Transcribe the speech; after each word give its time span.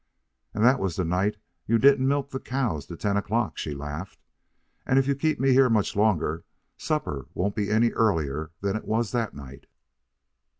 "And 0.55 0.63
that 0.63 0.79
was 0.79 0.95
the 0.95 1.05
night 1.05 1.37
you 1.67 1.77
didn't 1.77 2.07
milk 2.07 2.31
the 2.31 2.39
cows 2.39 2.87
till 2.87 2.97
ten 2.97 3.17
o'clock," 3.17 3.59
she 3.59 3.75
laughed. 3.75 4.19
"And 4.83 4.97
if 4.97 5.05
you 5.05 5.13
keep 5.13 5.39
me 5.39 5.51
here 5.53 5.69
much 5.69 5.95
longer, 5.95 6.43
supper 6.75 7.27
won't 7.35 7.53
be 7.53 7.69
any 7.69 7.91
earlier 7.91 8.49
than 8.61 8.75
it 8.75 8.85
was 8.85 9.11
that 9.11 9.35
night." 9.35 9.67